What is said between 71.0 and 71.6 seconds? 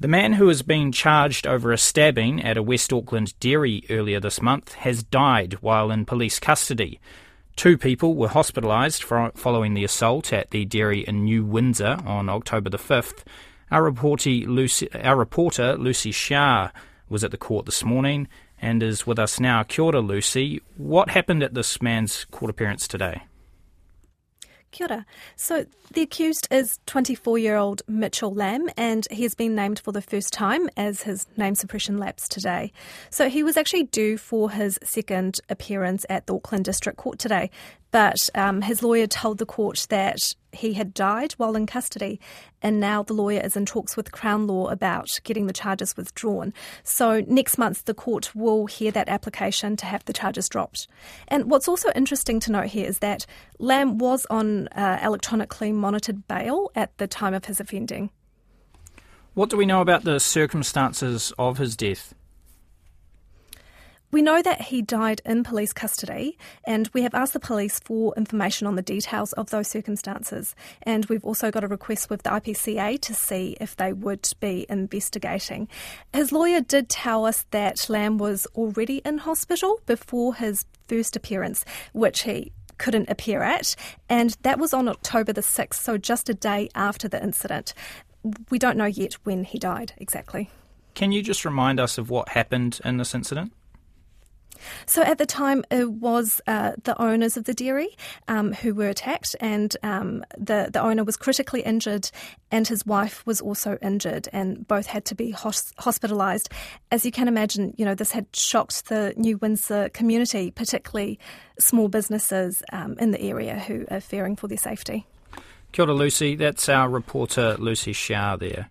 we've also